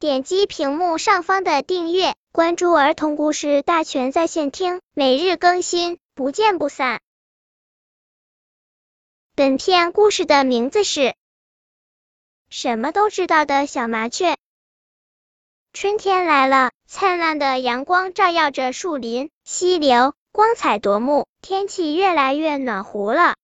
[0.00, 7.00] 点击屏幕上方的订阅，关注儿童故事大全在线听，每日更新，不见不散。
[9.34, 11.00] 本片故事的名字是
[12.48, 14.34] 《什么都知道的小麻雀》。
[15.72, 23.34] 春天来了，灿烂的阳光照耀着树林、溪流，光彩夺目，天气越来越暖和了。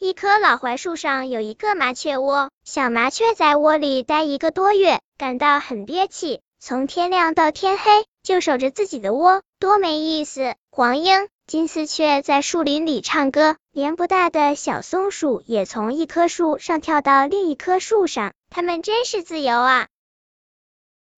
[0.00, 6.40] 一棵老槐树上有一个麻雀窝，小麻雀在窝里待一个多月，感到很憋气。
[6.60, 10.54] 从天亮到天黑，就守着自己的窝，多没意思。
[10.70, 19.88] 黄莺、金丝雀在树林里唱歌，连不大的小松鼠也从一棵树上跳到另一棵树上，它们真是自由啊！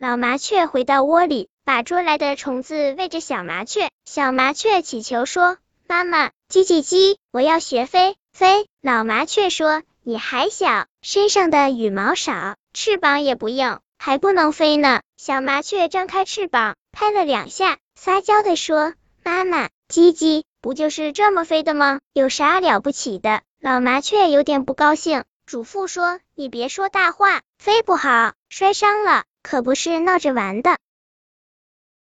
[0.00, 3.88] 老麻雀回到窝里，把捉来的虫子喂着小麻雀。
[4.04, 22.00] 小麻雀祈求说：“妈妈，叽叽叽，我要学飞。”飞，老麻雀说：“你还小，身上的羽毛少，翅膀也不硬，还不能飞呢。”小麻雀张开翅膀，拍了两下，撒娇的说：“妈妈，叽叽，不就是这么飞的吗？
[22.12, 30.76] 有啥了不起的？”老麻雀有点不高兴，嘱咐说：“你别说大话，飞不好，摔伤了，可不是闹着玩的。”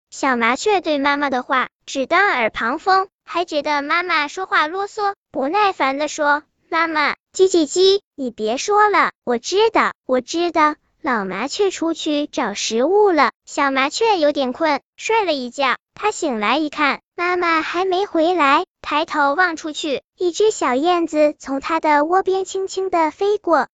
[0.10, 3.08] 小麻雀对妈妈的话只当耳旁风。
[3.26, 15.78] 还觉得妈妈说话啰嗦，不耐烦的说：“妈妈，叽叽叽，你别说了，我知道，我知道。”老麻雀出去找食物了，小麻雀有点困，睡了一觉。
[15.96, 23.68] 它醒来一看，妈妈还没回来，抬头望出去，一只小燕子从它的窝边轻轻的飞过。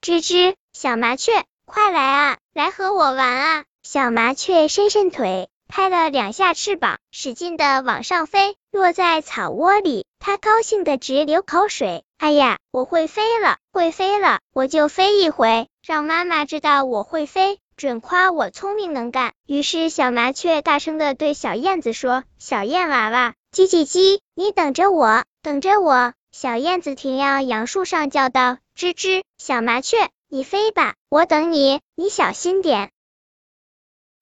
[0.00, 3.64] 吱吱，小麻雀，快来啊，来和我玩啊！
[3.82, 5.48] 小麻雀伸伸腿。
[5.66, 12.04] 拍了两下翅膀，使劲的往上飞，落在草窝里，它高兴的直流口水。
[12.18, 19.32] 哎呀，我会飞了，会飞了，我就飞一回，让妈妈知道我会飞，准夸我聪明能干。
[19.46, 32.90] 于是小麻雀大声的对小燕子说：“小燕娃娃，叽叽叽，你等着我，等着我。”小燕子停要杨树上叫道：“吱吱，小麻雀，你飞吧，我等你，你小心点。”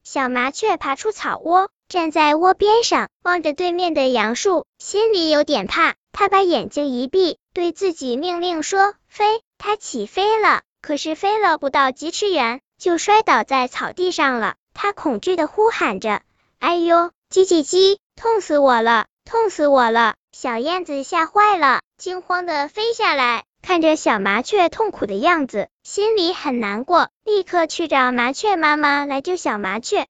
[0.04, 5.94] 小麻雀爬出草窝，站在窝边上，望着对面的杨树，心里有点怕。
[6.12, 14.56] 他把眼睛一闭，对自己命令说：“飞！”它起飞了，可是飞了不到几尺远，就摔倒在草地上了。
[14.74, 16.20] 他恐惧的呼喊着
[16.60, 23.44] ：“哎呦，叽叽叽，痛死我了，痛死我了！”小燕子吓坏了，惊慌的飞下来。
[23.62, 30.06] 看着小麻雀痛苦的样子，心里很难过，立刻去找麻雀妈妈来救小麻雀。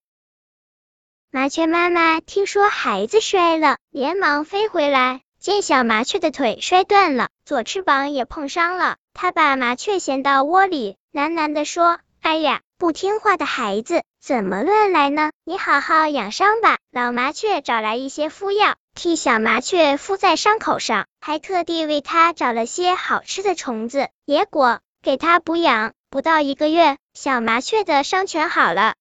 [1.30, 15.30] 麻雀妈妈听说孩子摔了，连忙飞回来，见小麻雀的腿摔断了，左翅膀也碰伤了，她把麻雀衔到窝里，喃喃的说：“哎呀，不听话的孩子，怎么乱来呢？
[15.44, 18.76] 你好好养伤吧。”老麻雀找来一些敷药。
[18.94, 25.92] 替小麻雀敷在伤口上，还特地为它找了些好吃的虫子、野果，给它补养。
[26.10, 28.94] 不到一个月，小麻雀的伤全好了。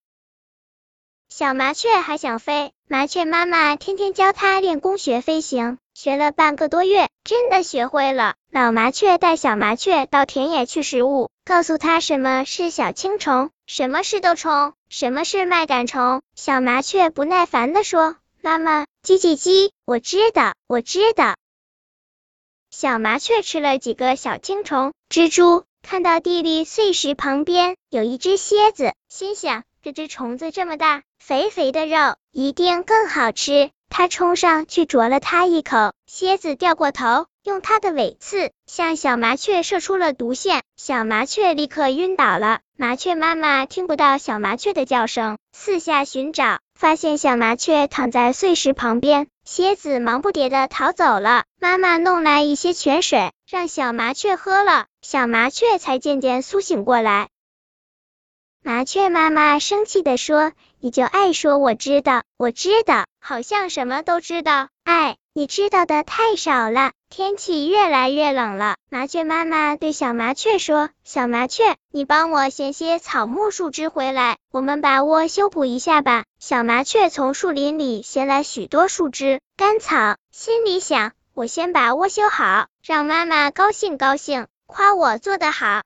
[1.29, 8.35] 小麻雀还想飞，麻雀妈妈天天教它练功学飞行，学了半个多月，真的学会了。
[8.49, 16.21] 老麻雀带小麻雀到田野去拾物，告诉它什么是小青虫，什么是豆虫，什么是麦秆虫。
[16.35, 18.15] 小麻雀不耐烦的说。
[18.41, 21.35] 妈妈，叽叽叽，我知道，我知道。
[22.71, 33.69] 小麻雀吃了几个小青虫、蜘蛛，看到地里碎石旁边有一只蝎子，心想这只虫子这么大，肥肥的肉一定更好吃。
[33.89, 42.59] 它冲上去啄了它一口，蝎子掉过头，用它的尾刺向小麻雀射出了毒箭，小麻雀立刻晕倒了。
[42.75, 46.59] 麻雀妈妈听不到小麻雀的叫声，四下寻找。
[46.75, 51.45] 发现小麻雀躺在碎石旁边，蝎子忙不迭的逃走了。
[51.59, 57.29] 妈妈弄来一些泉水，让小麻雀喝了，小麻雀才渐渐苏醒过来。
[58.63, 64.67] 麻雀妈妈生气的说：“你就爱说我知道，我知道，好像什么都知道。
[64.83, 85.83] 哎，你知道的太少了。”天气越来越冷了，麻雀妈妈对小麻雀说：“小麻雀，你帮我衔些草木树枝回来，我们把窝修补一下吧。”小麻雀从树林里衔来许多树枝、干草，心里想：“我先把窝修好，让妈妈高兴高兴，夸我做得好。”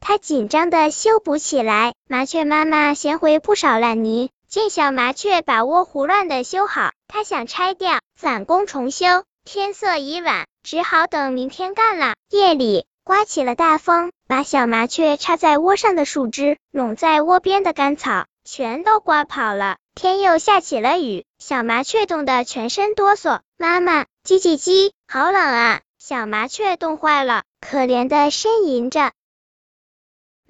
[0.00, 4.30] 它紧张的修补起来，麻雀妈妈衔回不少烂泥。
[4.48, 9.24] 见小麻雀把窝胡乱的修好，它想拆掉，返工重修。
[9.44, 12.14] 天色已晚，只好等明天干了。
[12.30, 19.76] 夜里，刮起了大风，把小麻雀插在窝上的树枝、拢在窝边的干草全都刮跑了。
[19.94, 23.40] 天又下起了雨，小麻雀冻得全身哆嗦。
[23.58, 25.80] 妈妈，叽叽叽，好冷啊！
[25.98, 29.10] 小麻雀冻坏了，可怜的呻吟着。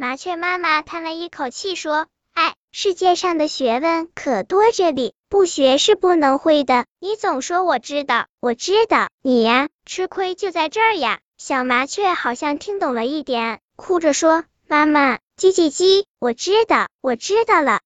[0.01, 6.87] 麻雀妈妈叹了一口气说：“哎，世界上的学问可多着哩，不学是不能会的。
[7.01, 17.81] 你总说我知道，我知道，你呀，吃亏就在这儿呀。”小麻雀好像听懂了一点，哭着说：“妈妈，叽叽叽，我知道，我知道了。”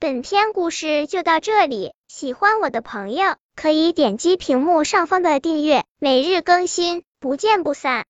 [0.00, 8.00] 本篇故事就到这里，喜欢我的朋友可以点击屏幕上方的订阅，每日更新，不见不散。